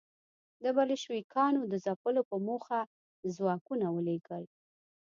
د 0.63 0.65
بلشویکانو 0.77 1.61
د 1.67 1.73
ځپلو 1.85 2.21
په 2.29 2.35
موخه 2.47 2.79
ځواکونه 3.35 3.85
ولېږل. 3.95 4.43